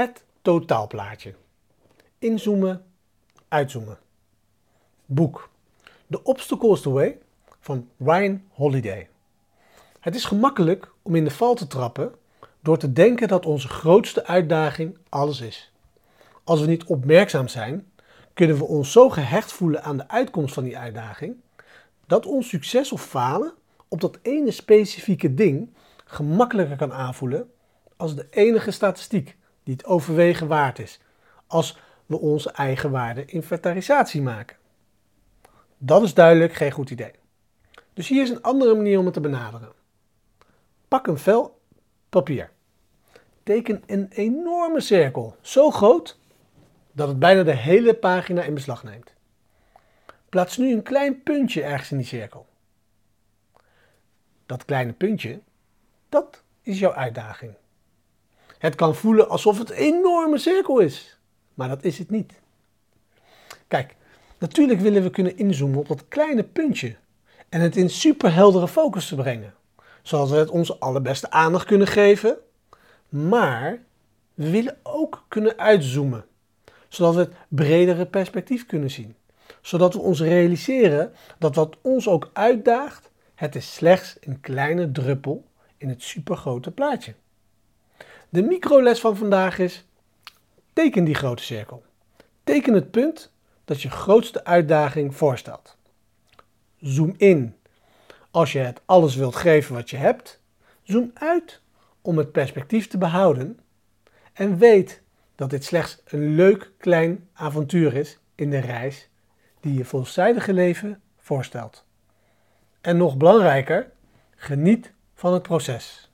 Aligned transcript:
Het 0.00 0.24
totaalplaatje. 0.42 1.34
Inzoomen, 2.18 2.84
uitzoomen. 3.48 3.98
Boek. 5.06 5.50
The 6.10 6.22
Obstacle 6.22 6.72
is 6.72 6.80
the 6.80 6.90
Way 6.90 7.18
van 7.60 7.88
Ryan 7.98 8.42
Holiday. 8.48 9.08
Het 10.00 10.14
is 10.14 10.24
gemakkelijk 10.24 10.92
om 11.02 11.14
in 11.14 11.24
de 11.24 11.30
val 11.30 11.54
te 11.54 11.66
trappen 11.66 12.14
door 12.60 12.78
te 12.78 12.92
denken 12.92 13.28
dat 13.28 13.46
onze 13.46 13.68
grootste 13.68 14.26
uitdaging 14.26 14.98
alles 15.08 15.40
is. 15.40 15.72
Als 16.44 16.60
we 16.60 16.66
niet 16.66 16.84
opmerkzaam 16.84 17.48
zijn, 17.48 17.90
kunnen 18.34 18.56
we 18.58 18.64
ons 18.64 18.92
zo 18.92 19.10
gehecht 19.10 19.52
voelen 19.52 19.82
aan 19.82 19.96
de 19.96 20.08
uitkomst 20.08 20.54
van 20.54 20.64
die 20.64 20.78
uitdaging 20.78 21.36
dat 22.06 22.26
ons 22.26 22.48
succes 22.48 22.92
of 22.92 23.02
falen 23.02 23.52
op 23.88 24.00
dat 24.00 24.18
ene 24.22 24.50
specifieke 24.50 25.34
ding 25.34 25.70
gemakkelijker 26.04 26.76
kan 26.76 26.92
aanvoelen 26.92 27.50
als 27.96 28.14
de 28.14 28.26
enige 28.30 28.70
statistiek 28.70 29.38
die 29.70 29.78
het 29.78 29.88
overwegen 29.88 30.46
waard 30.46 30.78
is, 30.78 31.00
als 31.46 31.78
we 32.06 32.18
onze 32.18 32.50
eigen 32.50 32.90
waarde 32.90 33.24
inventarisatie 33.24 34.22
maken. 34.22 34.56
Dat 35.78 36.02
is 36.02 36.14
duidelijk 36.14 36.52
geen 36.52 36.70
goed 36.70 36.90
idee. 36.90 37.12
Dus 37.92 38.08
hier 38.08 38.22
is 38.22 38.30
een 38.30 38.42
andere 38.42 38.74
manier 38.74 38.98
om 38.98 39.04
het 39.04 39.14
te 39.14 39.20
benaderen. 39.20 39.72
Pak 40.88 41.06
een 41.06 41.18
vel 41.18 41.60
papier. 42.08 42.50
Teken 43.42 43.82
een 43.86 44.08
enorme 44.08 44.80
cirkel, 44.80 45.36
zo 45.40 45.70
groot 45.70 46.18
dat 46.92 47.08
het 47.08 47.18
bijna 47.18 47.42
de 47.42 47.56
hele 47.56 47.94
pagina 47.94 48.42
in 48.42 48.54
beslag 48.54 48.84
neemt. 48.84 49.14
Plaats 50.28 50.56
nu 50.56 50.72
een 50.72 50.82
klein 50.82 51.22
puntje 51.22 51.62
ergens 51.62 51.90
in 51.90 51.96
die 51.96 52.06
cirkel. 52.06 52.46
Dat 54.46 54.64
kleine 54.64 54.92
puntje, 54.92 55.40
dat 56.08 56.42
is 56.62 56.78
jouw 56.78 56.92
uitdaging. 56.92 57.54
Het 58.60 58.74
kan 58.74 58.94
voelen 58.94 59.28
alsof 59.28 59.58
het 59.58 59.70
een 59.70 59.76
enorme 59.76 60.38
cirkel 60.38 60.78
is, 60.78 61.18
maar 61.54 61.68
dat 61.68 61.84
is 61.84 61.98
het 61.98 62.10
niet. 62.10 62.32
Kijk, 63.68 63.94
natuurlijk 64.38 64.80
willen 64.80 65.02
we 65.02 65.10
kunnen 65.10 65.36
inzoomen 65.36 65.78
op 65.78 65.88
dat 65.88 66.08
kleine 66.08 66.42
puntje 66.42 66.96
en 67.48 67.60
het 67.60 67.76
in 67.76 67.90
superheldere 67.90 68.68
focus 68.68 69.08
te 69.08 69.14
brengen, 69.14 69.54
zodat 70.02 70.30
we 70.30 70.36
het 70.36 70.50
onze 70.50 70.78
allerbeste 70.78 71.30
aandacht 71.30 71.66
kunnen 71.66 71.86
geven, 71.86 72.36
maar 73.08 73.82
we 74.34 74.50
willen 74.50 74.76
ook 74.82 75.24
kunnen 75.28 75.58
uitzoomen, 75.58 76.24
zodat 76.88 77.14
we 77.14 77.20
het 77.20 77.34
bredere 77.48 78.06
perspectief 78.06 78.66
kunnen 78.66 78.90
zien, 78.90 79.14
zodat 79.60 79.94
we 79.94 80.00
ons 80.00 80.20
realiseren 80.20 81.12
dat 81.38 81.54
wat 81.54 81.76
ons 81.80 82.08
ook 82.08 82.30
uitdaagt, 82.32 83.10
het 83.34 83.54
is 83.54 83.74
slechts 83.74 84.16
een 84.20 84.40
kleine 84.40 84.92
druppel 84.92 85.44
in 85.76 85.88
het 85.88 86.02
supergrote 86.02 86.70
plaatje. 86.70 87.14
De 88.32 88.42
microles 88.42 89.00
van 89.00 89.16
vandaag 89.16 89.58
is: 89.58 89.84
teken 90.72 91.04
die 91.04 91.14
grote 91.14 91.42
cirkel. 91.42 91.82
Teken 92.44 92.74
het 92.74 92.90
punt 92.90 93.32
dat 93.64 93.82
je 93.82 93.90
grootste 93.90 94.44
uitdaging 94.44 95.16
voorstelt. 95.16 95.76
Zoom 96.80 97.14
in 97.16 97.56
als 98.30 98.52
je 98.52 98.58
het 98.58 98.80
alles 98.84 99.14
wilt 99.14 99.36
geven 99.36 99.74
wat 99.74 99.90
je 99.90 99.96
hebt. 99.96 100.40
Zoom 100.82 101.10
uit 101.14 101.60
om 102.00 102.18
het 102.18 102.32
perspectief 102.32 102.86
te 102.86 102.98
behouden. 102.98 103.60
En 104.32 104.58
weet 104.58 105.02
dat 105.34 105.50
dit 105.50 105.64
slechts 105.64 106.02
een 106.04 106.34
leuk 106.34 106.70
klein 106.78 107.28
avontuur 107.32 107.94
is 107.94 108.18
in 108.34 108.50
de 108.50 108.58
reis 108.58 109.08
die 109.60 109.74
je 109.74 109.84
volzijdige 109.84 110.52
leven 110.52 111.00
voorstelt. 111.18 111.84
En 112.80 112.96
nog 112.96 113.16
belangrijker, 113.16 113.90
geniet 114.36 114.92
van 115.14 115.32
het 115.32 115.42
proces. 115.42 116.09